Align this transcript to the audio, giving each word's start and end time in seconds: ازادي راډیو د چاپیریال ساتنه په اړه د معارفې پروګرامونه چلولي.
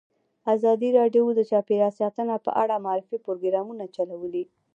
ازادي 0.53 0.89
راډیو 0.99 1.23
د 1.33 1.39
چاپیریال 1.51 1.93
ساتنه 1.99 2.35
په 2.45 2.51
اړه 2.61 2.75
د 2.77 2.81
معارفې 2.85 3.17
پروګرامونه 3.25 3.83
چلولي. 3.95 4.43